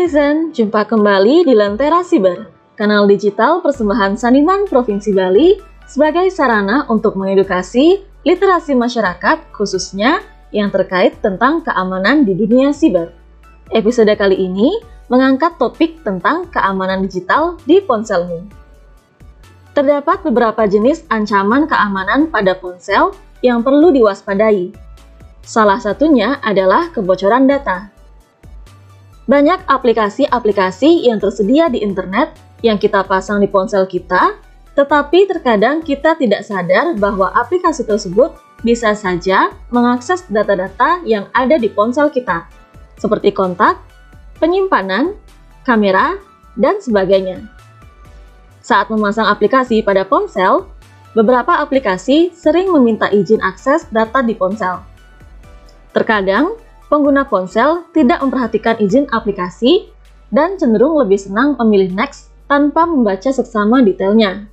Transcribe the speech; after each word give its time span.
Netizen, 0.00 0.48
jumpa 0.56 0.88
kembali 0.88 1.44
di 1.44 1.52
Lentera 1.52 2.00
Siber, 2.00 2.48
kanal 2.72 3.04
digital 3.04 3.60
persembahan 3.60 4.16
Saniman 4.16 4.64
Provinsi 4.64 5.12
Bali 5.12 5.60
sebagai 5.84 6.32
sarana 6.32 6.88
untuk 6.88 7.20
mengedukasi 7.20 8.00
literasi 8.24 8.72
masyarakat 8.72 9.52
khususnya 9.52 10.24
yang 10.56 10.72
terkait 10.72 11.20
tentang 11.20 11.60
keamanan 11.60 12.24
di 12.24 12.32
dunia 12.32 12.72
siber. 12.72 13.12
Episode 13.76 14.16
kali 14.16 14.40
ini 14.40 14.72
mengangkat 15.12 15.60
topik 15.60 16.00
tentang 16.00 16.48
keamanan 16.48 17.04
digital 17.04 17.60
di 17.68 17.84
ponselmu. 17.84 18.48
Terdapat 19.76 20.24
beberapa 20.24 20.64
jenis 20.64 21.04
ancaman 21.12 21.68
keamanan 21.68 22.32
pada 22.32 22.56
ponsel 22.56 23.12
yang 23.44 23.60
perlu 23.60 23.92
diwaspadai. 23.92 24.72
Salah 25.44 25.76
satunya 25.76 26.40
adalah 26.40 26.88
kebocoran 26.88 27.44
data. 27.44 27.99
Banyak 29.30 29.70
aplikasi-aplikasi 29.70 31.06
yang 31.06 31.22
tersedia 31.22 31.70
di 31.70 31.78
internet 31.86 32.34
yang 32.66 32.82
kita 32.82 33.06
pasang 33.06 33.38
di 33.38 33.46
ponsel 33.46 33.86
kita, 33.86 34.34
tetapi 34.74 35.30
terkadang 35.30 35.86
kita 35.86 36.18
tidak 36.18 36.42
sadar 36.42 36.98
bahwa 36.98 37.30
aplikasi 37.38 37.86
tersebut 37.86 38.34
bisa 38.66 38.90
saja 38.90 39.54
mengakses 39.70 40.26
data-data 40.26 40.98
yang 41.06 41.30
ada 41.30 41.62
di 41.62 41.70
ponsel 41.70 42.10
kita, 42.10 42.50
seperti 42.98 43.30
kontak, 43.30 43.78
penyimpanan, 44.42 45.14
kamera, 45.62 46.18
dan 46.58 46.82
sebagainya. 46.82 47.46
Saat 48.66 48.90
memasang 48.90 49.30
aplikasi 49.30 49.86
pada 49.86 50.02
ponsel, 50.02 50.66
beberapa 51.14 51.54
aplikasi 51.54 52.34
sering 52.34 52.74
meminta 52.74 53.06
izin 53.14 53.38
akses 53.46 53.86
data 53.94 54.26
di 54.26 54.34
ponsel. 54.34 54.82
Terkadang, 55.94 56.58
pengguna 56.90 57.24
ponsel 57.30 57.86
tidak 57.94 58.18
memperhatikan 58.20 58.76
izin 58.82 59.06
aplikasi 59.08 59.88
dan 60.34 60.58
cenderung 60.58 60.98
lebih 60.98 61.16
senang 61.16 61.54
memilih 61.62 61.94
next 61.94 62.34
tanpa 62.50 62.82
membaca 62.84 63.30
seksama 63.30 63.80
detailnya. 63.80 64.50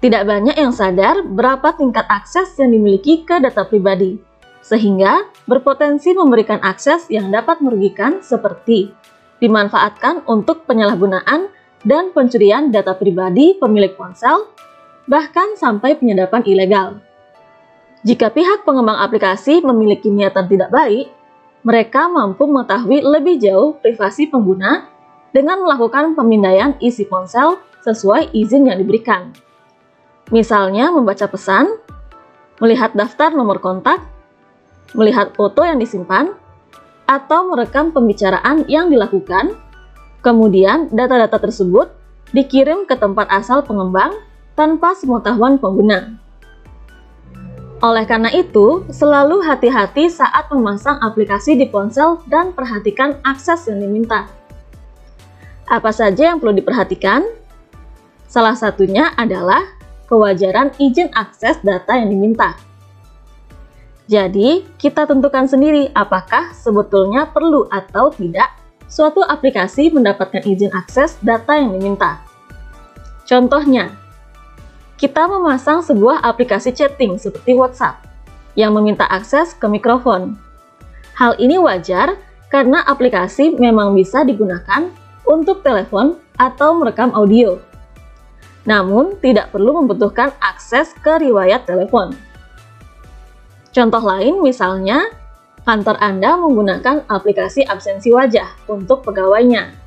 Tidak 0.00 0.24
banyak 0.26 0.56
yang 0.58 0.74
sadar 0.74 1.22
berapa 1.22 1.76
tingkat 1.78 2.08
akses 2.10 2.58
yang 2.58 2.74
dimiliki 2.74 3.22
ke 3.22 3.38
data 3.38 3.62
pribadi, 3.62 4.18
sehingga 4.64 5.30
berpotensi 5.46 6.10
memberikan 6.16 6.58
akses 6.58 7.06
yang 7.06 7.30
dapat 7.30 7.62
merugikan 7.62 8.18
seperti 8.18 8.90
dimanfaatkan 9.38 10.26
untuk 10.26 10.66
penyalahgunaan 10.66 11.52
dan 11.86 12.10
pencurian 12.10 12.70
data 12.70 12.94
pribadi 12.94 13.58
pemilik 13.58 13.94
ponsel, 13.94 14.50
bahkan 15.06 15.54
sampai 15.58 15.98
penyadapan 15.98 16.42
ilegal. 16.46 16.88
Jika 18.02 18.34
pihak 18.34 18.66
pengembang 18.66 18.98
aplikasi 18.98 19.62
memiliki 19.62 20.10
niatan 20.10 20.50
tidak 20.50 20.74
baik, 20.74 21.06
mereka 21.62 22.10
mampu 22.10 22.50
mengetahui 22.50 22.98
lebih 22.98 23.38
jauh 23.38 23.78
privasi 23.78 24.26
pengguna 24.26 24.90
dengan 25.30 25.62
melakukan 25.62 26.18
pemindaian 26.18 26.74
isi 26.82 27.06
ponsel 27.06 27.62
sesuai 27.86 28.34
izin 28.34 28.66
yang 28.66 28.82
diberikan. 28.82 29.30
Misalnya 30.34 30.90
membaca 30.90 31.30
pesan, 31.30 31.78
melihat 32.58 32.90
daftar 32.90 33.30
nomor 33.30 33.62
kontak, 33.62 34.02
melihat 34.98 35.30
foto 35.38 35.62
yang 35.62 35.78
disimpan, 35.78 36.34
atau 37.06 37.54
merekam 37.54 37.94
pembicaraan 37.94 38.66
yang 38.66 38.90
dilakukan, 38.90 39.54
kemudian 40.26 40.90
data-data 40.90 41.38
tersebut 41.38 41.94
dikirim 42.34 42.82
ke 42.82 42.98
tempat 42.98 43.30
asal 43.30 43.62
pengembang 43.62 44.10
tanpa 44.58 44.98
sepengetahuan 44.98 45.62
pengguna. 45.62 46.18
Oleh 47.82 48.06
karena 48.06 48.30
itu, 48.30 48.86
selalu 48.94 49.42
hati-hati 49.42 50.06
saat 50.06 50.46
memasang 50.54 51.02
aplikasi 51.02 51.58
di 51.58 51.66
ponsel 51.66 52.22
dan 52.30 52.54
perhatikan 52.54 53.18
akses 53.26 53.66
yang 53.66 53.82
diminta. 53.82 54.30
Apa 55.66 55.90
saja 55.90 56.30
yang 56.30 56.38
perlu 56.38 56.54
diperhatikan? 56.54 57.26
Salah 58.30 58.54
satunya 58.54 59.10
adalah 59.18 59.66
kewajaran 60.06 60.70
izin 60.78 61.10
akses 61.10 61.58
data 61.66 61.98
yang 61.98 62.06
diminta. 62.06 62.54
Jadi, 64.06 64.62
kita 64.78 65.02
tentukan 65.10 65.50
sendiri 65.50 65.90
apakah 65.90 66.54
sebetulnya 66.54 67.34
perlu 67.34 67.66
atau 67.66 68.14
tidak 68.14 68.62
suatu 68.86 69.26
aplikasi 69.26 69.90
mendapatkan 69.90 70.46
izin 70.46 70.70
akses 70.70 71.18
data 71.18 71.58
yang 71.58 71.74
diminta. 71.74 72.22
Contohnya, 73.26 74.01
kita 75.02 75.26
memasang 75.26 75.82
sebuah 75.82 76.22
aplikasi 76.22 76.70
chatting 76.70 77.18
seperti 77.18 77.58
WhatsApp 77.58 78.06
yang 78.54 78.70
meminta 78.70 79.02
akses 79.10 79.50
ke 79.50 79.66
mikrofon. 79.66 80.38
Hal 81.18 81.34
ini 81.42 81.58
wajar 81.58 82.14
karena 82.46 82.86
aplikasi 82.86 83.58
memang 83.58 83.98
bisa 83.98 84.22
digunakan 84.22 84.94
untuk 85.26 85.66
telepon 85.66 86.22
atau 86.38 86.78
merekam 86.78 87.10
audio. 87.18 87.58
Namun, 88.62 89.18
tidak 89.18 89.50
perlu 89.50 89.82
membutuhkan 89.82 90.30
akses 90.38 90.94
ke 91.02 91.18
riwayat 91.18 91.66
telepon. 91.66 92.14
Contoh 93.74 94.06
lain 94.06 94.38
misalnya, 94.38 95.10
kantor 95.66 95.98
Anda 95.98 96.38
menggunakan 96.38 97.10
aplikasi 97.10 97.66
absensi 97.66 98.14
wajah 98.14 98.70
untuk 98.70 99.02
pegawainya. 99.02 99.81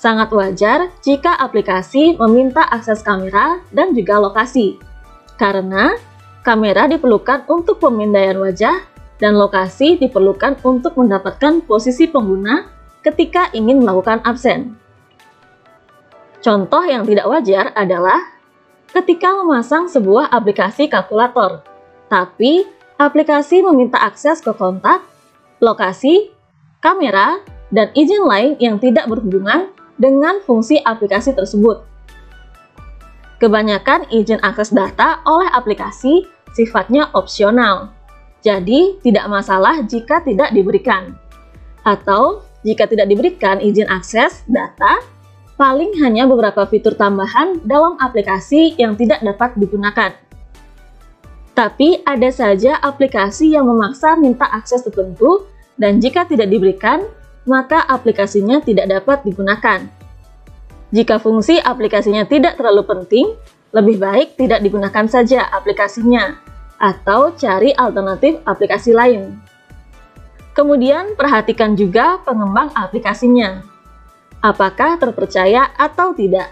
Sangat 0.00 0.32
wajar 0.32 0.88
jika 1.04 1.36
aplikasi 1.36 2.16
meminta 2.16 2.64
akses 2.64 3.04
kamera 3.04 3.60
dan 3.68 3.92
juga 3.92 4.16
lokasi, 4.16 4.80
karena 5.36 5.92
kamera 6.40 6.88
diperlukan 6.88 7.44
untuk 7.52 7.84
pemindaian 7.84 8.40
wajah 8.40 8.80
dan 9.20 9.36
lokasi 9.36 10.00
diperlukan 10.00 10.56
untuk 10.64 10.96
mendapatkan 10.96 11.60
posisi 11.68 12.08
pengguna 12.08 12.64
ketika 13.04 13.52
ingin 13.52 13.84
melakukan 13.84 14.24
absen. 14.24 14.72
Contoh 16.40 16.80
yang 16.88 17.04
tidak 17.04 17.28
wajar 17.28 17.68
adalah 17.76 18.16
ketika 18.96 19.36
memasang 19.36 19.84
sebuah 19.84 20.32
aplikasi 20.32 20.88
kalkulator, 20.88 21.60
tapi 22.08 22.64
aplikasi 22.96 23.60
meminta 23.60 24.00
akses 24.00 24.40
ke 24.40 24.56
kontak, 24.56 25.04
lokasi, 25.60 26.32
kamera, 26.80 27.44
dan 27.68 27.92
izin 27.92 28.24
lain 28.24 28.56
yang 28.56 28.80
tidak 28.80 29.04
berhubungan 29.04 29.68
dengan 30.00 30.40
fungsi 30.48 30.80
aplikasi 30.80 31.36
tersebut. 31.36 31.84
Kebanyakan 33.36 34.08
izin 34.08 34.40
akses 34.40 34.72
data 34.72 35.20
oleh 35.28 35.48
aplikasi 35.52 36.24
sifatnya 36.56 37.12
opsional, 37.12 37.92
jadi 38.40 38.96
tidak 39.04 39.28
masalah 39.28 39.84
jika 39.84 40.24
tidak 40.24 40.52
diberikan. 40.56 41.12
Atau 41.84 42.44
jika 42.64 42.88
tidak 42.88 43.08
diberikan 43.08 43.60
izin 43.60 43.88
akses 43.88 44.44
data, 44.48 45.00
paling 45.60 45.92
hanya 46.00 46.24
beberapa 46.24 46.64
fitur 46.68 46.96
tambahan 46.96 47.60
dalam 47.64 48.00
aplikasi 48.00 48.76
yang 48.80 48.96
tidak 48.96 49.20
dapat 49.20 49.56
digunakan. 49.60 50.12
Tapi 51.52 52.00
ada 52.08 52.32
saja 52.32 52.80
aplikasi 52.80 53.52
yang 53.52 53.68
memaksa 53.68 54.16
minta 54.16 54.48
akses 54.48 54.80
tertentu 54.80 55.44
dan 55.76 56.00
jika 56.00 56.24
tidak 56.24 56.48
diberikan, 56.48 57.04
maka 57.50 57.82
aplikasinya 57.82 58.62
tidak 58.62 58.86
dapat 58.86 59.26
digunakan. 59.26 59.90
Jika 60.94 61.18
fungsi 61.18 61.58
aplikasinya 61.58 62.22
tidak 62.30 62.54
terlalu 62.54 62.86
penting, 62.86 63.26
lebih 63.74 63.98
baik 63.98 64.38
tidak 64.38 64.62
digunakan 64.62 65.06
saja 65.10 65.50
aplikasinya, 65.50 66.38
atau 66.78 67.34
cari 67.34 67.74
alternatif 67.74 68.38
aplikasi 68.46 68.94
lain. 68.94 69.38
Kemudian, 70.54 71.14
perhatikan 71.14 71.74
juga 71.78 72.18
pengembang 72.22 72.74
aplikasinya. 72.74 73.62
Apakah 74.42 74.98
terpercaya 74.98 75.70
atau 75.78 76.10
tidak? 76.14 76.50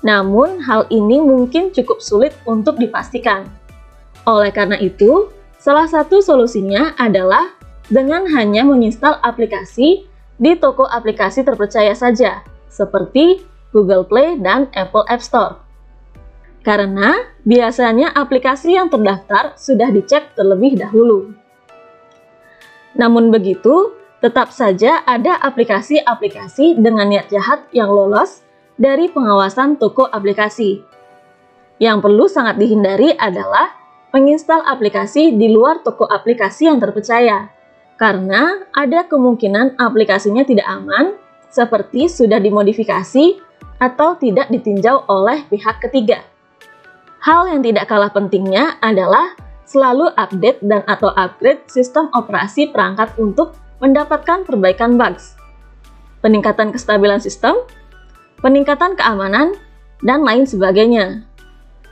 Namun, 0.00 0.64
hal 0.64 0.88
ini 0.88 1.20
mungkin 1.20 1.68
cukup 1.72 2.00
sulit 2.00 2.32
untuk 2.48 2.80
dipastikan. 2.80 3.44
Oleh 4.24 4.54
karena 4.54 4.80
itu, 4.80 5.28
salah 5.60 5.84
satu 5.84 6.24
solusinya 6.24 6.96
adalah 6.96 7.61
dengan 7.90 8.28
hanya 8.30 8.62
menginstal 8.62 9.18
aplikasi 9.22 10.06
di 10.38 10.52
toko 10.58 10.86
aplikasi 10.86 11.42
terpercaya 11.42 11.94
saja, 11.94 12.42
seperti 12.70 13.42
Google 13.72 14.04
Play 14.06 14.38
dan 14.38 14.68
Apple 14.76 15.06
App 15.08 15.24
Store. 15.24 15.58
Karena 16.62 17.18
biasanya 17.42 18.14
aplikasi 18.14 18.78
yang 18.78 18.86
terdaftar 18.86 19.58
sudah 19.58 19.90
dicek 19.90 20.38
terlebih 20.38 20.78
dahulu. 20.78 21.34
Namun 22.94 23.34
begitu, 23.34 23.96
tetap 24.22 24.54
saja 24.54 25.02
ada 25.02 25.34
aplikasi-aplikasi 25.42 26.78
dengan 26.78 27.10
niat 27.10 27.26
jahat 27.26 27.66
yang 27.74 27.90
lolos 27.90 28.46
dari 28.78 29.10
pengawasan 29.10 29.74
toko 29.80 30.06
aplikasi. 30.06 30.86
Yang 31.82 31.98
perlu 32.06 32.30
sangat 32.30 32.62
dihindari 32.62 33.10
adalah 33.18 33.74
menginstal 34.14 34.62
aplikasi 34.62 35.34
di 35.34 35.50
luar 35.50 35.82
toko 35.82 36.06
aplikasi 36.06 36.70
yang 36.70 36.78
terpercaya, 36.78 37.50
karena 38.02 38.66
ada 38.74 39.06
kemungkinan 39.06 39.78
aplikasinya 39.78 40.42
tidak 40.42 40.66
aman 40.66 41.14
seperti 41.54 42.10
sudah 42.10 42.42
dimodifikasi 42.42 43.38
atau 43.78 44.18
tidak 44.18 44.50
ditinjau 44.50 45.06
oleh 45.06 45.46
pihak 45.46 45.78
ketiga. 45.78 46.26
Hal 47.22 47.46
yang 47.46 47.62
tidak 47.62 47.86
kalah 47.86 48.10
pentingnya 48.10 48.82
adalah 48.82 49.38
selalu 49.62 50.10
update 50.18 50.58
dan 50.66 50.82
atau 50.90 51.14
upgrade 51.14 51.62
sistem 51.70 52.10
operasi 52.10 52.74
perangkat 52.74 53.14
untuk 53.22 53.54
mendapatkan 53.78 54.42
perbaikan 54.42 54.98
bugs 54.98 55.38
peningkatan 56.22 56.70
kestabilan 56.70 57.18
sistem, 57.18 57.58
peningkatan 58.40 58.94
keamanan, 58.94 59.58
dan 60.00 60.22
lain 60.22 60.46
sebagainya. 60.46 61.26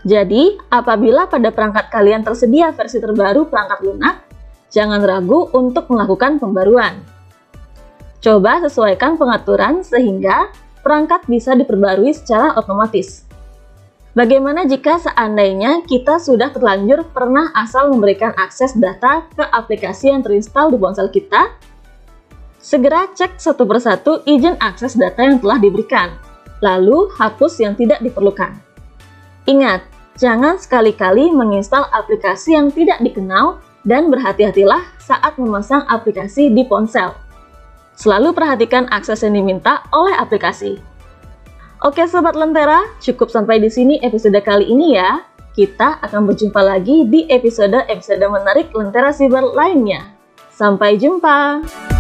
Jadi, 0.06 0.56
apabila 0.70 1.28
pada 1.28 1.52
perangkat 1.52 1.92
kalian 1.92 2.24
tersedia 2.24 2.72
versi 2.72 3.02
terbaru 3.02 3.50
perangkat 3.50 3.84
lunak, 3.84 4.30
jangan 4.70 5.02
ragu 5.02 5.50
untuk 5.52 5.90
melakukan 5.90 6.38
pembaruan. 6.38 7.02
Coba 8.22 8.62
sesuaikan 8.62 9.19
pengaturan 9.19 9.82
sehingga 9.82 10.49
perangkat 10.81 11.26
bisa 11.28 11.52
diperbarui 11.58 12.14
secara 12.14 12.56
otomatis. 12.56 13.28
Bagaimana 14.11 14.67
jika 14.67 14.99
seandainya 14.99 15.87
kita 15.87 16.19
sudah 16.19 16.50
terlanjur 16.50 17.06
pernah 17.14 17.55
asal 17.55 17.94
memberikan 17.94 18.34
akses 18.34 18.75
data 18.75 19.22
ke 19.31 19.44
aplikasi 19.46 20.11
yang 20.11 20.20
terinstall 20.20 20.75
di 20.75 20.78
ponsel 20.82 21.06
kita? 21.14 21.55
Segera 22.58 23.06
cek 23.08 23.38
satu 23.38 23.64
persatu 23.64 24.20
izin 24.26 24.58
akses 24.61 24.99
data 24.99 25.25
yang 25.25 25.38
telah 25.38 25.62
diberikan, 25.62 26.12
lalu 26.61 27.08
hapus 27.17 27.62
yang 27.62 27.72
tidak 27.78 28.02
diperlukan. 28.02 28.52
Ingat, 29.49 29.87
jangan 30.19 30.61
sekali-kali 30.61 31.32
menginstal 31.32 31.88
aplikasi 31.88 32.58
yang 32.58 32.69
tidak 32.69 33.00
dikenal 33.00 33.62
dan 33.85 34.12
berhati-hatilah 34.12 34.85
saat 35.00 35.37
memasang 35.41 35.85
aplikasi 35.88 36.53
di 36.53 36.67
ponsel. 36.67 37.17
Selalu 37.97 38.32
perhatikan 38.32 38.88
akses 38.88 39.21
yang 39.21 39.37
diminta 39.37 39.85
oleh 39.93 40.17
aplikasi. 40.17 40.81
Oke 41.85 42.05
Sobat 42.09 42.37
Lentera, 42.37 42.85
cukup 43.00 43.32
sampai 43.32 43.61
di 43.61 43.69
sini 43.73 44.00
episode 44.00 44.37
kali 44.41 44.69
ini 44.69 44.97
ya. 44.97 45.25
Kita 45.56 46.00
akan 46.00 46.29
berjumpa 46.29 46.61
lagi 46.61 47.09
di 47.09 47.29
episode-episode 47.29 48.25
menarik 48.25 48.73
Lentera 48.73 49.12
Siber 49.12 49.44
lainnya. 49.53 50.17
Sampai 50.53 51.00
jumpa! 51.00 52.00